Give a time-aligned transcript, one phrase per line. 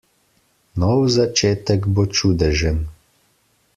[0.83, 2.77] Nov začetek bo čudežen.